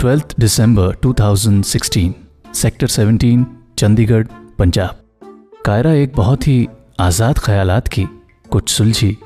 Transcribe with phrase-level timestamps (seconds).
[0.00, 2.12] Twelfth December 2016
[2.54, 3.44] sector 17
[3.78, 4.26] Chandigarh,
[4.58, 5.00] Punjab.
[5.64, 6.68] Kiara एक बहुत ही
[7.00, 8.04] आज़ाद ख्यालात की
[8.46, 9.16] कुछ सुलझी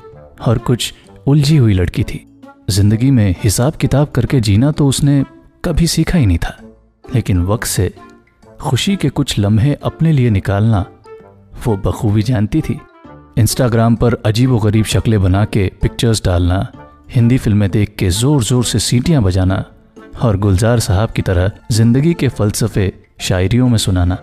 [0.47, 0.93] और कुछ
[1.27, 2.19] उलझी हुई लड़की थी।
[2.69, 5.23] ज़िंदगी में हिसाब किताब करके जीना तो उसने
[5.63, 6.57] कभी सीखा ही नहीं था,
[7.05, 7.91] लेकिन वक्त से
[8.61, 10.85] खुशी के कुछ लम्हे अपने लिए निकालना
[11.65, 12.79] वो बखूबी जानती थी।
[13.37, 16.59] इंस्टाग्राम पर अजीब व गरीब शक्लें बना के पिक्चर्स डालना,
[17.15, 19.63] हिंदी फ़िल्में देख के ज़ोर ज़ोर से सीटियाँ बजाना
[20.23, 24.17] और गुलजार साहब की तरह ज़िंदगी के फ़लसफ़े शायरियों में सुनाना।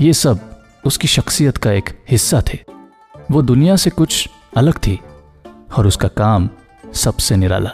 [0.00, 0.40] ये सब
[0.84, 2.58] उसकी शख्सियत का एक हिस्सा थे।
[3.30, 4.98] वो दुनिया से कुछ अलग थी
[5.78, 6.48] और उसका काम
[6.94, 7.70] सबसे निराला।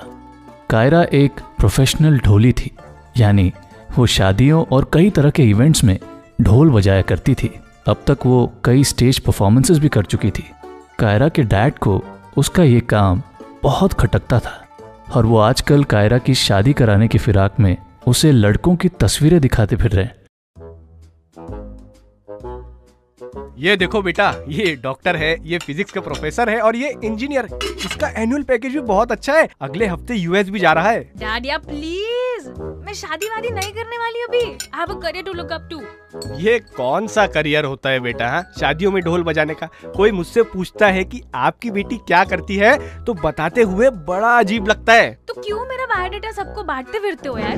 [0.71, 2.71] कायरा एक प्रोफेशनल ढोली थी,
[3.19, 3.53] यानी
[3.99, 5.99] वो शादियों और कई तरह के इवेंट्स में
[6.41, 7.51] ढोल बजाया करती थी।
[7.89, 10.45] अब तक वो कई स्टेज परफॉर्मेंसेस भी कर चुकी थी।
[10.99, 12.03] कायरा के डैड को
[12.37, 13.23] उसका ये काम
[13.63, 14.61] बहुत खटकता था।
[15.15, 19.77] और वो आजकल कायरा की शादी कराने की फिराक में उसे लड़कों की तस्वीरें दिखाते
[19.77, 20.09] फिर रहे
[23.59, 28.09] ये देखो बेटा, ये डॉक्टर है, ये फिजिक्स का प्रोफेसर है और ये इंजीनियर। इसका
[28.23, 32.49] एनुअल पैकेज भी बहुत अच्छा है। अगले हफ़्ते यूएस भी जा रहा है। डैडिया प्लीज़
[32.61, 34.45] मैं शादी वादी नहीं करने वाली अभी।
[35.01, 35.81] Career to look up to
[36.37, 38.43] ये कौन सा करियर होता है बेटा हा?
[38.61, 42.77] शादियों में ढोल बजाने का। कोई मुझसे पूछता है कि आपकी बेटी क्या करती है
[43.05, 47.39] तो बताते हुए बड़ा अजीब लगता है। तो क्यों मेरा बायोडाटा सबको बांटते फिरते हो
[47.39, 47.57] यार?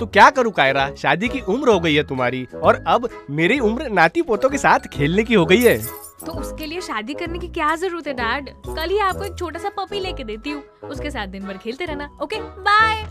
[0.00, 0.88] तो क्या करूँ कायरा?
[0.94, 4.86] शादी की उम्र हो गई है तुम्हारी और अब मेरी उम्र नाती पोतों के साथ
[4.92, 5.78] खेलने की हो गई है।
[6.26, 8.48] तो उसके लिए शादी करने की क्या ज़रूरत है डैड?
[8.66, 11.84] कल ही आपको एक छोटा सा पपी लेके देती हूँ। उसके साथ दिन भर खेलते
[11.84, 12.40] रहना okay?
[12.40, 13.02] Bye!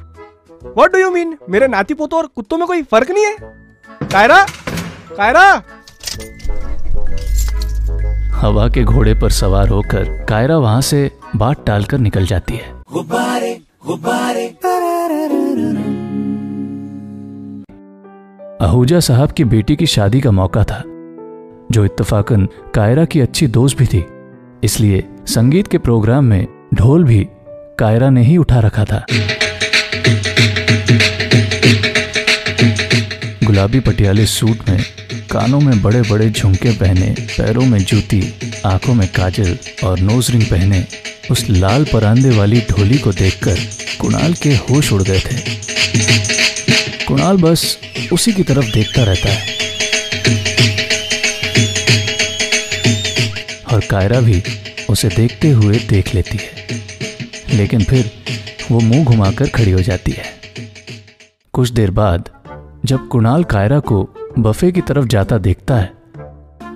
[0.63, 3.63] What do you mean मेरे नाती पोतों और कुत्तों में कोई फ़र्क नहीं है?
[4.03, 4.45] कायरा?
[5.17, 5.63] कायरा?
[8.37, 13.59] हवा के घोड़े पर सवार होकर कायरा वहाँ से बाट टालकर निकल जाती है। गुब्बारे
[13.87, 14.45] गुब्बारे
[18.61, 20.83] आहूजा साहब की बेटी की शादी का मौका था
[21.71, 24.05] जो इत्तफाकन कायरा की अच्छी दोस्त भी थी।
[24.63, 27.27] इसलिए संगीत के प्रोग्राम में ढोल भी
[27.79, 29.05] कायरा ने ही उठा रखा था।
[33.65, 34.83] गुलाबी पटियाले सूट में
[35.31, 38.33] कानों में बड़े बड़े झुमके पहने, पैरों में जूती,
[38.65, 40.85] आँखों में काजल और नोज़ रिंग पहने,
[41.31, 43.55] उस लाल परांदे वाली ढोली को देखकर
[43.99, 45.37] कुणाल के होश उड़ गए थे।
[47.05, 47.77] कुणाल बस
[48.13, 49.47] उसी की तरफ़ देखता रहता है।
[53.73, 54.43] और कायरा भी
[54.89, 56.67] उसे देखते हुए देख लेती है।
[57.57, 58.11] लेकिन फिर
[58.71, 60.25] वो मुँह घुमाकर खड़ी हो जाती है।
[61.53, 62.34] कुछ देर बाद
[62.85, 64.01] जब कुणाल कायरा को
[64.39, 65.93] बफे की तरफ़ जाता देखता है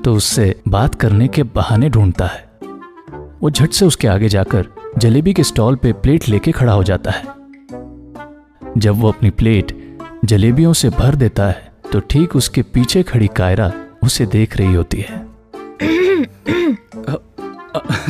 [0.04, 2.48] तो उससे बात करने के बहाने ढूंढता है।
[3.42, 7.12] वो झट से उसके आगे जाकर जलेबी के स्टॉल पे प्लेट लेके खड़ा हो जाता
[7.12, 7.24] है।
[8.78, 9.78] जब वो अपनी प्लेट
[10.26, 13.72] जलेबियों से भर देता है तो ठीक उसके पीछे खड़ी कायरा
[14.04, 15.28] उसे देख रही होती है।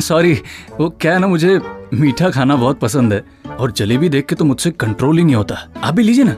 [0.00, 0.32] सॉरी,
[0.80, 1.60] वो क्या है ना, मुझे
[1.94, 3.24] मीठा खाना बहुत पसंद है,
[3.58, 6.36] और जलेबी देख के तो मुझसे कंट्रोल ही नहीं होता। आप भी लीजिए ना।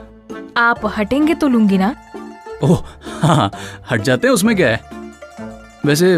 [0.57, 1.95] आप हटेंगे तो लूँगी ना।
[2.63, 2.83] ओह
[3.23, 3.51] हाँ
[3.91, 4.81] हट जाते हैं उसमें क्या है?
[5.87, 6.15] वैसे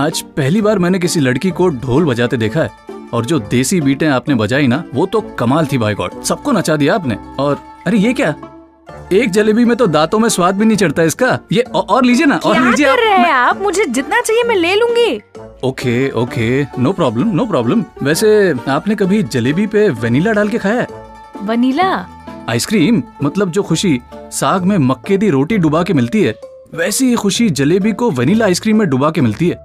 [0.00, 2.70] आज पहली बार मैंने किसी लड़की को ढोल बजाते देखा है
[3.14, 6.76] और जो देसी बीटें आपने बजाई ना वो तो कमाल थी भाई गॉड। सबको नचा
[6.76, 8.34] दिया आपने और अरे ये क्या?
[9.12, 12.26] एक जलेबी में तो दांतों में स्वाद भी नहीं चढ़ता इसका। ये औ, और लीजिए
[12.26, 13.30] ना और लीजिए आप, मैं...
[13.30, 13.62] आप?
[13.62, 15.20] मुझे जितना चाहिए मैं ले लूँगी।
[15.64, 17.84] Okay okay no problem no problem.
[18.02, 20.86] वैसे आपने कभी जलेबी पे वनीला डाल के खाया है?
[21.42, 21.90] वनीला?
[22.48, 23.98] आइसक्रीम मतलब जो खुशी
[24.32, 26.34] साग में मक्के दी रोटी डुबा के मिलती है
[26.74, 29.56] वैसी ही खुशी जलेबी को वनीला आइसक्रीम में डुबा के मिलती है।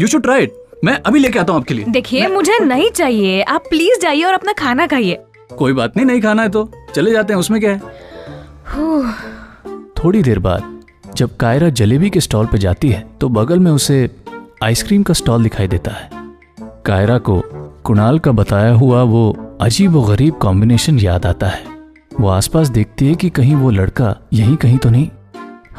[0.00, 0.54] यू शुड ट्राई इट
[0.84, 4.34] मैं अभी लेके आता हूँ आपके लिए। देखिए मुझे नहीं चाहिए। आप प्लीज़ जाइए और
[4.34, 5.18] अपना खाना खाइए।
[5.58, 7.78] कोई बात नहीं नहीं खाना है तो। चले जाते हैं उसमें क्या है?
[9.94, 10.80] थोड़ी देर बाद
[11.16, 14.08] जब कायरा जलेबी के स्टॉल पर जाती है तो बगल में उसे
[14.62, 16.10] आइसक्रीम का स्टॉल दिखाई देता है।
[16.86, 17.40] कायरा को
[17.84, 21.71] कुणाल का बताया हुआ वो अजीब व गरीब कॉम्बिनेशन याद आता है।
[22.20, 25.08] वो आसपास देखती है कि कहीं वो लड़का यहीं कहीं तो नहीं।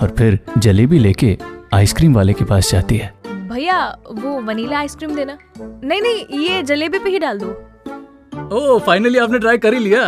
[0.01, 1.37] और फिर जलेबी लेके
[1.73, 3.13] आइसक्रीम वाले के पास जाती है।
[3.49, 3.77] भैया
[4.11, 7.49] वो वनीला आइसक्रीम देना। नहीं नहीं ये जलेबी पे ही डाल दो।
[8.57, 10.03] ओह फाइनली आपने ट्राई कर ही लिया।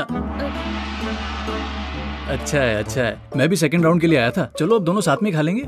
[2.30, 5.02] अच्छा है अच्छा है। मैं भी सेकंड राउंड के लिए आया था। चलो अब दोनों
[5.02, 5.64] साथ में खा लेंगे।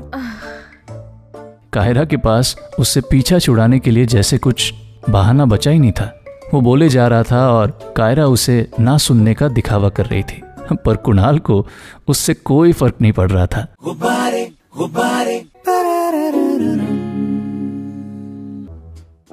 [1.72, 4.72] काहिरा के पास उससे पीछा छुड़ाने के लिए जैसे कुछ
[5.10, 6.14] बहाना बचा ही नहीं था।
[6.54, 10.42] वो बोले जा रहा था और कायरा उसे ना सुनने का दिखावा कर रही थी।
[10.76, 11.66] पर कुणाल को
[12.08, 15.44] उससे कोई फ़र्क नहीं पड़ रहा था। गुब्बारे गुब्बारे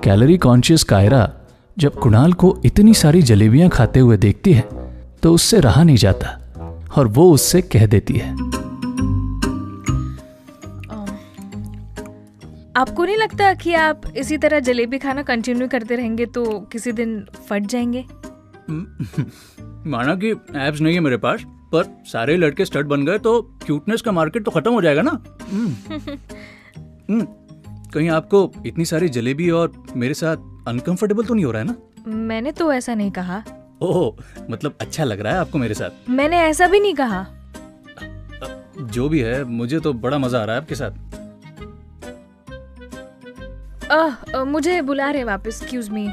[0.04, 1.34] कैलोरी कॉन्शियस कायरा
[1.78, 4.70] जब कुणाल को इतनी सारी जलेबियाँ खाते हुए देखती है
[5.24, 6.28] तो उससे रहा नहीं जाता
[6.98, 8.32] और वो उससे कह देती है।
[12.78, 17.26] आपको नहीं लगता कि आप इसी तरह जलेबी खाना कंटिन्यू करते रहेंगे तो किसी दिन
[17.50, 18.06] फट जाएँगे?
[19.88, 24.02] माना कि एब्स नहीं है मेरे पास पर सारे लड़के स्टड बन गए तो क्यूटनेस
[24.02, 25.24] का मार्केट तो खत्म हो जाएगा ना?
[25.52, 25.76] हम्म।
[27.10, 27.28] हम्म,
[27.94, 30.38] कहीं आपको इतनी सारी जलेबी और मेरे साथ
[30.68, 31.76] अनकंफर्टेबल तो नहीं हो रहा है ना?
[32.08, 33.44] मैंने तो ऐसा नहीं कहा।
[33.82, 36.10] ओह मतलब अच्छा लग रहा है आपको मेरे साथ?
[36.10, 37.26] मैंने ऐसा भी नहीं कहा।
[38.82, 40.92] जो भी है मुझे तो बड़ा मज़ा आ रहा है आपके साथ।
[43.92, 46.08] आह, अ, मुझे बुला रहे वापस एक्सक्यूज मी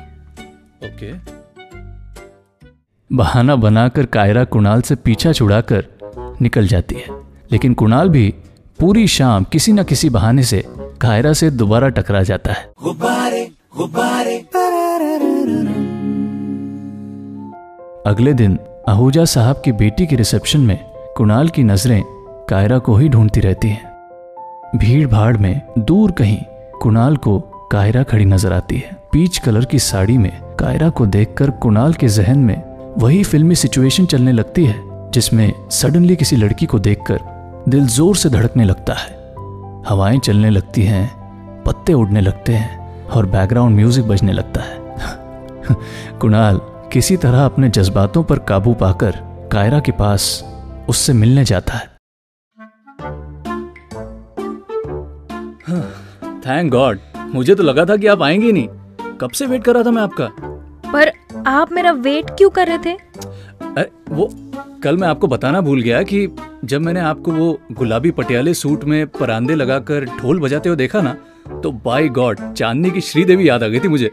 [0.84, 1.31] ओके
[3.14, 5.85] बहाना बनाकर कायरा कुणाल से पीछा छुड़ाकर
[6.41, 7.20] निकल जाती है
[7.53, 8.35] लेकिन कुणाल भी
[8.81, 10.64] पूरी शाम किसी न किसी बहाने से
[11.00, 14.37] कायरा से दोबारा टकरा जाता है गुबारे, गुबारे।
[18.06, 20.79] अगले दिन आहूजा साहब की बेटी के रिसेप्शन में
[21.17, 22.03] कुणाल की नज़रें
[22.50, 26.38] कायरा को ही ढूंढती रहती हैं भीड़ भाड़ में दूर कहीं
[26.82, 27.38] कुणाल को
[27.73, 32.09] कायरा खड़ी नज़र आती है पीच कलर की साड़ी में कायरा को देखकर कुणाल के
[32.09, 37.20] जहन में वही फिल्मी सिचुएशन चलने लगती है जिसमें सडनली किसी लड़की को देखकर
[37.68, 39.10] दिल ज़ोर से धड़कने लगता है।
[39.88, 44.80] हवाएँ चलने लगती हैं पत्ते उड़ने लगते हैं और बैकग्राउंड म्यूज़िक बजने लगता है।
[46.18, 46.60] कुणाल
[46.92, 49.18] किसी तरह अपने जज्बातों पर काबू पाकर
[49.52, 50.44] कायरा के पास
[50.88, 51.90] उससे मिलने जाता है।
[56.40, 56.98] थैंक गॉड
[57.34, 58.68] मुझे तो लगा था कि आप आएँगे नहीं।
[59.18, 60.28] कब से वेट कर रहा था मैं आपका?
[60.92, 61.12] पर
[61.46, 62.92] आप मेरा वेट क्यों कर रहे थे?
[62.92, 64.28] अरे वो
[64.82, 66.26] कल मैं आपको बताना भूल गया कि
[66.64, 71.16] जब मैंने आपको वो गुलाबी पटियाले सूट में परांदे लगाकर ढोल बजाते हुए देखा ना
[71.62, 74.10] तो बाय गॉड चांदनी की श्रीदेवी याद आ गई थी मुझे।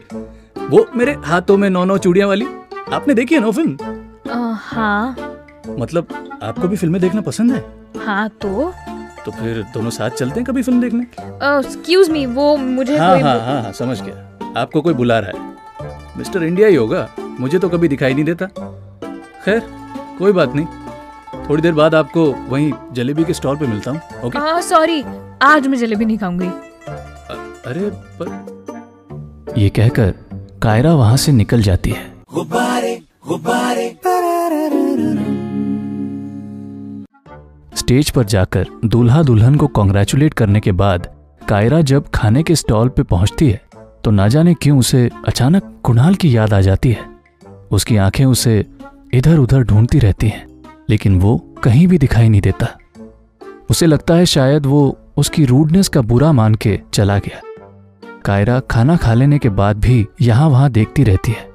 [0.70, 2.46] वो मेरे हाथों में नौ नौ चूड़िया वाली।
[2.92, 3.76] आपने देखी है ना फ़िल्म?
[4.54, 5.16] हाँ।
[5.78, 7.64] मतलब आपको भी फ़िल्में देखना पसंद है?
[7.98, 8.72] हाँ तो?
[9.24, 11.02] तो फिर दोनों साथ चलते हैं कभी फ़िल्म देखने?
[11.58, 15.30] एक्सक्यूज मी वो मुझे हाँ कोई हाँ हाँ हाँ समझ गया। आपको कोई बुला रहा
[15.30, 15.49] है।
[16.16, 17.08] मिस्टर इंडिया ही होगा।
[17.40, 18.46] मुझे तो कभी दिखाई नहीं देता।
[19.44, 19.62] खैर
[20.18, 20.66] कोई बात नहीं।
[21.48, 24.62] थोड़ी देर बाद आपको वहीं जलेबी के स्टॉल पे मिलता हूँ ओके?
[24.62, 25.04] सॉरी
[25.42, 26.46] आज मैं जलेबी नहीं खाऊँगी।
[27.66, 27.90] अरे
[28.20, 30.14] पर ये कहकर
[30.62, 32.04] कायरा वहाँ से निकल जाती है।
[32.34, 33.88] गुबारे, गुबारे,
[37.76, 41.08] स्टेज पर जाकर दूल्हा दुल्हन को कॉन्ग्रेचुलेट करने के बाद
[41.48, 43.60] कायरा जब खाने के स्टॉल पे पहुँचती है
[44.04, 46.98] तो ना जाने क्यों उसे अचानक कुणाल की याद आ जाती है।
[47.70, 48.66] उसकी आँखें उसे
[49.14, 50.46] इधर उधर ढूंढती रहती हैं
[50.88, 52.78] लेकिन वो कहीं भी दिखाई नहीं देता।
[53.70, 57.40] उसे लगता है शायद वो उसकी रूडनेस का बुरा मान के चला गया।
[58.24, 61.48] कायरा खाना खा लेने के बाद भी यहाँ वहाँ देखती रहती है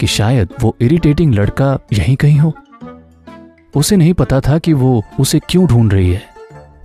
[0.00, 2.54] कि शायद वो इरिटेटिंग लड़का यहीं कहीं हो।
[3.76, 6.22] उसे नहीं पता था कि वो उसे क्यों ढूंढ रही है।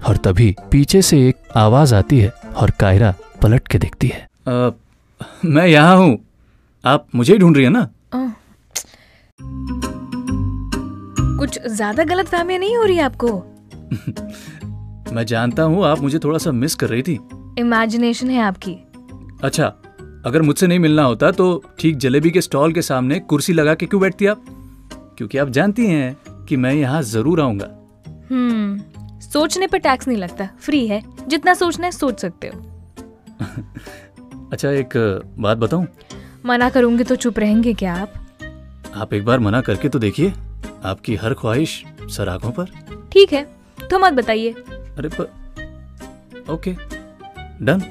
[0.08, 4.76] और तभी पीछे से एक आवाज़ आती है और कायरा पलट के देखती है। अ,
[5.46, 6.18] मैं यहाँ हूँ।
[6.84, 7.88] आप मुझे ही ढूंढ रही है ना?
[11.40, 13.28] कुछ ज़्यादा गलत फहमियाँ नहीं हो रही आपको?
[15.14, 17.20] मैं जानता हूँ आप मुझे थोड़ा सा मिस कर रही थी।
[17.60, 18.74] इमेजिनेशन है आपकी।
[19.44, 19.66] अच्छा
[20.26, 23.86] अगर मुझसे नहीं मिलना होता तो ठीक जलेबी के स्टॉल के सामने कुर्सी लगा के
[23.86, 24.44] क्यों बैठती आप?
[25.18, 27.68] क्योंकि आप जानती हैं कि मैं यहाँ ज़रूर आऊँगा।
[28.32, 32.62] हम्म सोचने पर टैक्स नहीं लगता। फ्री है जितना सोचना है सोच सकते हो।
[34.52, 34.94] अच्छा एक
[35.40, 35.88] बात बताऊँ?
[36.46, 38.14] मना करूँगी तो चुप रहेंगे क्या आप?
[38.96, 40.34] आप एक बार मना करके तो देखिए
[40.86, 42.66] आपकी हर ख्वाहिश सराखों पर।
[43.12, 43.44] ठीक है
[43.90, 44.52] तो मत बताइए।
[44.98, 46.76] अरे पर ओके
[47.62, 47.84] डन।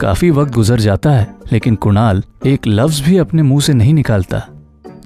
[0.00, 4.42] काफ़ी वक्त गुजर जाता है लेकिन कुणाल एक लफ्ज भी अपने मुँह से नहीं निकालता।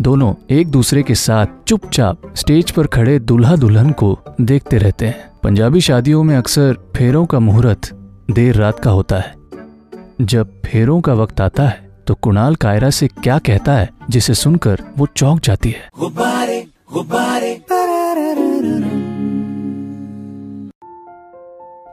[0.02, 5.30] दोनों एक दूसरे के साथ चुपचाप स्टेज पर खड़े दुल्हा दुल्हन को देखते रहते हैं।
[5.42, 7.92] पंजाबी शादियों में अक्सर फेरों का मुहूर्त
[8.30, 9.36] देर रात का होता है।
[10.20, 14.78] जब फेरों का वक्त आता है तो कुणाल कायरा से क्या कहता है जिसे सुनकर
[14.98, 17.64] वो चौंक जाती है। गुबारे, गुबारे।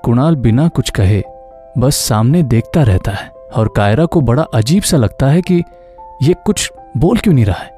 [0.06, 1.24] कुणाल बिना कुछ कहे
[1.78, 5.64] बस सामने देखता रहता है और कायरा को बड़ा अजीब सा लगता है कि
[6.24, 7.72] ये कुछ बोल क्यों नहीं रहा है।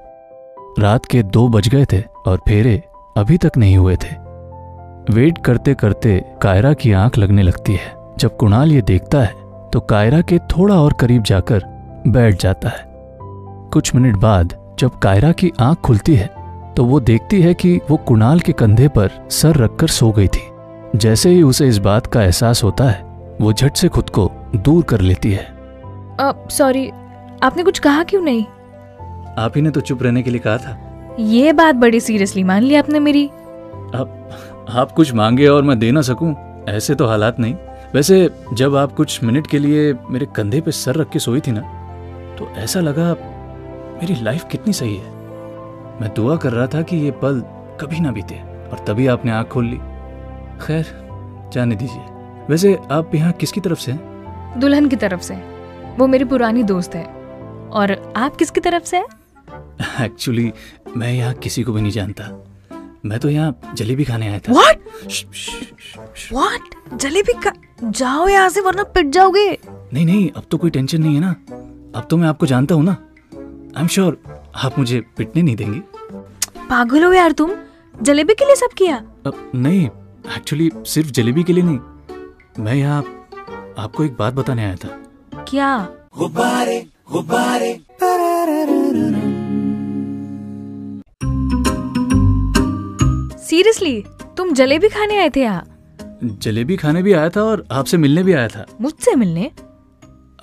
[0.79, 2.83] रात के दो बज गए थे और फेरे
[3.17, 4.15] अभी तक नहीं हुए थे।
[5.13, 9.46] वेट करते करते कायरा की आँख लगने लगती है जब कुणाल ये देखता है
[9.77, 11.63] तो कायरा के थोड़ा और करीब जाकर
[12.07, 12.83] बैठ जाता है।
[13.73, 16.29] कुछ मिनट बाद जब कायरा की आँख खुलती है
[16.75, 20.41] तो वो देखती है कि वो कुणाल के कंधे पर सर रखकर सो गई थी।
[20.95, 23.03] जैसे ही उसे इस बात का एहसास होता है
[23.41, 25.45] वो झट से खुद को दूर कर लेती है।
[26.49, 26.87] सॉरी
[27.43, 28.43] आपने कुछ कहा क्यों नहीं?
[29.37, 30.77] आप ही ने तो चुप रहने के लिए कहा था।
[31.19, 34.29] ये बात बड़ी सीरियसली मान ली आपने मेरी। अब
[34.69, 36.35] आप कुछ मांगे और मैं दे ना सकूँ
[36.69, 37.55] ऐसे तो हालात नहीं।
[37.93, 41.51] वैसे जब आप कुछ मिनट के लिए मेरे कंधे पे सर रख के सोई थी
[41.51, 41.61] ना
[42.39, 43.13] तो ऐसा लगा
[44.01, 45.11] मेरी लाइफ कितनी सही है।
[46.01, 47.41] मैं दुआ कर रहा था कि ये पल
[47.81, 48.35] कभी ना बीते
[48.69, 49.77] और तभी आपने आँख खोल ली।
[50.65, 50.85] खैर
[51.53, 52.03] जाने दीजिए।
[52.49, 54.59] वैसे आप यहाँ किसकी तरफ़ से हैं?
[54.59, 55.35] दुल्हन की तरफ़ से।
[55.97, 57.05] वो मेरी पुरानी दोस्त है।
[57.71, 59.05] और आप किसकी तरफ़ से हैं?
[60.05, 60.51] एक्चुअली
[60.97, 62.43] मैं यहाँ किसी को भी नहीं जानता।
[63.05, 64.71] मैं तो यहाँ जलेबी खाने आया था।
[65.09, 65.49] श्श।
[66.31, 67.51] व्हाट जलेबी का
[67.83, 69.49] जाओ यहाँ से वरना पिट जाओगे।
[69.93, 71.29] नहीं नहीं अब तो कोई टेंशन नहीं है ना।
[71.99, 72.91] अब तो मैं आपको जानता हूँ ना।
[73.31, 74.17] आई एम श्योर
[74.55, 75.79] आप मुझे पिटने नहीं देंगी।
[76.69, 77.51] पागल हो यार तुम।
[77.95, 78.95] जलेबी के लिए सब किया?
[79.25, 79.85] अब नहीं
[80.37, 82.99] एक्चुअली सिर्फ़ जलेबी के लिए नहीं। मैं यहाँ
[83.79, 85.77] आपको एक बात बताने आया था। क्या?
[86.17, 87.79] गुब्बारे गुब्बारे।
[93.47, 94.03] सीरियसली
[94.37, 95.65] तुम जलेबी खाने आए थे यहाँ?
[96.23, 99.51] जलेबी खाने भी आया था और आपसे मिलने भी आया था। मुझसे मिलने?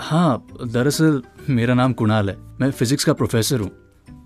[0.00, 3.70] हाँ दरअसल मेरा नाम कुणाल है। मैं फिजिक्स का प्रोफेसर हूँ।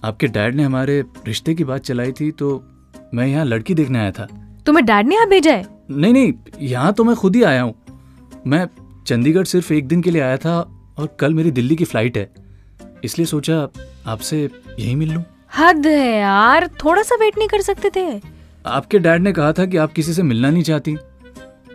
[0.04, 2.62] आपके डैड ने हमारे रिश्ते की बात चलाई थी तो
[3.14, 4.26] मैं यहाँ लड़की देखने आया था।
[4.66, 5.66] तुम्हें डैड ने यहाँ भेजा है?
[5.90, 7.74] नहीं नहीं यहाँ तो मैं खुद ही आया हूँ।
[8.46, 8.66] मैं
[9.06, 10.58] चंडीगढ़ सिर्फ़ एक दिन के लिए आया था
[10.98, 12.30] और कल मेरी दिल्ली की फ़्लाइट है।
[13.04, 13.68] इसलिए सोचा
[14.06, 14.38] आपसे
[14.78, 15.22] यही मिल लूँ।
[15.58, 18.20] हद है यार थोड़ा सा वेट नहीं कर सकते थे।
[18.66, 20.96] आपके डैड ने कहा था कि आप किसी से मिलना नहीं चाहती।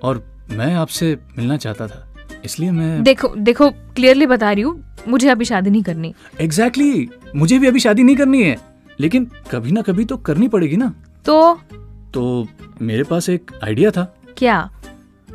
[0.04, 2.08] और मैं आपसे मिलना चाहता था
[2.46, 7.36] इसलिए मैं देखो देखो क्लियरली बता रही हूँ मुझे अभी शादी नहीं करनी। एग्जैक्टली exactly,
[7.36, 8.58] मुझे भी अभी शादी नहीं करनी है
[9.00, 10.94] लेकिन कभी ना कभी तो करनी पड़ेगी ना।
[11.26, 11.54] तो?
[12.14, 12.48] तो
[12.82, 14.04] मेरे पास एक आइडिया था।
[14.38, 14.70] क्या?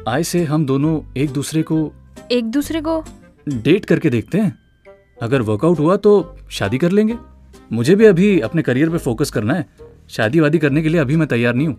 [0.09, 1.93] आय से हम दोनों एक दूसरे को
[2.33, 3.03] एक दूसरे को?
[3.49, 4.59] डेट करके देखते हैं।
[5.23, 7.17] अगर वर्कआउट हुआ तो शादी कर लेंगे।
[7.73, 9.67] मुझे भी अभी अपने करियर पे फोकस करना है।
[10.09, 11.77] शादी वादी करने के लिए अभी मैं तैयार नहीं हूँ।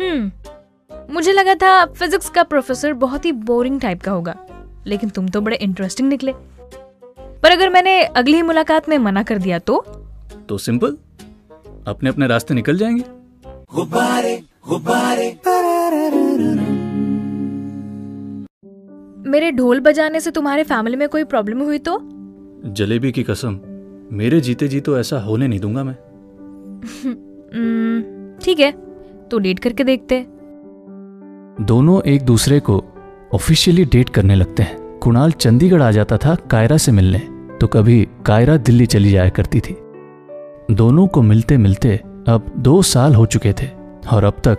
[0.00, 0.30] हम्म
[1.22, 4.34] मुझे लगा था फिजिक्स का प्रोफेसर बहुत ही बोरिंग टाइप का होगा
[4.86, 6.32] लेकिन तुम तो बड़े इंटरेस्टिंग निकले।
[7.42, 9.78] पर अगर मैंने अगली ही मुलाकात में मना कर दिया तो?
[10.48, 10.96] तो सिंपल
[11.86, 13.04] अपने अपने रास्ते निकल जाएँगे।
[13.74, 15.28] गुबारे, गुबारे।
[19.30, 21.98] मेरे ढोल बजाने से तुम्हारे फैमिली में कोई प्रॉब्लम हुई तो?
[22.72, 23.60] जलेबी की कसम
[24.12, 25.96] मेरे जीते जी तो ऐसा होने नहीं दूँगा मैं।
[28.44, 28.72] ठीक है
[29.28, 30.41] तो डेट करके देखते हैं।
[31.62, 32.84] दोनों एक दूसरे को
[33.34, 37.18] ऑफिशियली डेट करने लगते हैं। कुणाल चंडीगढ़ आ जाता था कायरा से मिलने
[37.60, 39.76] तो कभी कायरा दिल्ली चली जाया करती थी।
[40.70, 41.96] दोनों को मिलते मिलते
[42.28, 43.68] अब दो साल हो चुके थे
[44.12, 44.58] और अब तक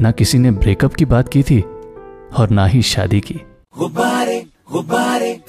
[0.00, 1.60] ना किसी ने ब्रेकअप की बात की थी
[2.38, 3.40] और ना ही शादी की।
[3.78, 5.40] गुबारे, गुबारे।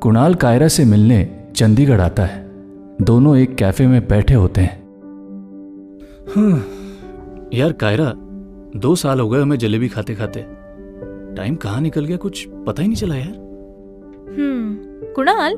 [0.00, 2.46] कुणाल कायरा से मिलने चंडीगढ़ आता है।
[3.02, 4.82] दोनों एक कैफ़े में बैठे होते हैं।
[7.54, 8.12] यार कायरा
[8.76, 10.46] दो साल हो गए हमें जलेबी खाते खाते
[11.36, 12.16] टाइम कहाँ निकल गया?
[12.16, 13.34] कुछ पता ही नहीं चला यार।
[14.38, 15.56] हम्म कुणाल?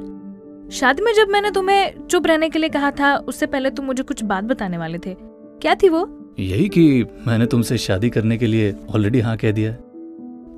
[0.72, 4.02] शादी में जब मैंने तुम्हें चुप रहने के लिए कहा था उससे पहले तुम मुझे
[4.02, 5.16] कुछ बात बताने वाले थे।
[5.62, 6.34] क्या थी वो?
[6.38, 9.72] यही कि मैंने तुमसे शादी करने के लिए ऑलरेडी हाँ कह दिया।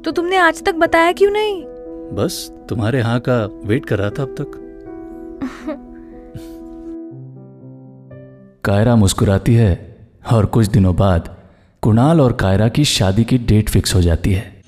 [0.05, 1.65] तो तुमने आज तक बताया क्यों नहीं?
[2.17, 4.65] बस तुम्हारे हाँ का वेट कर रहा था अब तक।
[8.65, 9.88] कायरा मुस्कुराती है।
[10.33, 11.37] और कुछ दिनों बाद
[11.83, 14.63] कुणाल और कायरा की शादी की डेट फिक्स हो जाती है।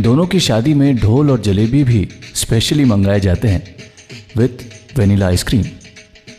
[0.00, 3.74] दोनों की शादी में ढोल और जलेबी भी स्पेशली मंगाए जाते हैं
[4.36, 4.64] with
[4.98, 5.64] vanilla ice cream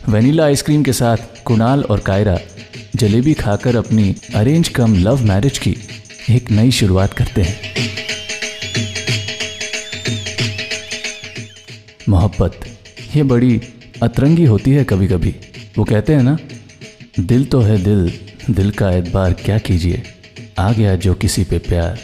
[0.08, 2.38] vanilla ice cream के साथ कुणाल और कायरा
[2.96, 5.76] जलेबी खाकर अपनी अरेंज कम लव मैरिज की
[6.30, 7.56] एक नई शुरुआत करते हैं।
[12.08, 12.60] मोहब्बत,
[13.16, 13.60] ये बड़ी
[14.02, 15.34] अतरंगी होती है कभी कभी
[15.78, 16.38] वो कहते हैं ना,
[17.20, 18.12] दिल तो है दिल
[18.50, 20.02] दिल का एतबार क्या कीजिए?
[20.58, 21.98] आ गया जो किसी पे प्यार,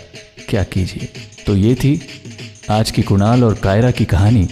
[0.49, 1.09] क्या कीजिए?
[1.47, 2.01] तो ये थी
[2.71, 4.49] आज की कुणाल और कायरा की कहानी,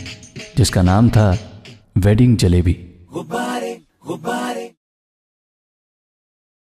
[0.56, 1.38] जिसका नाम था,
[1.98, 2.91] वेडिंग जलेबी।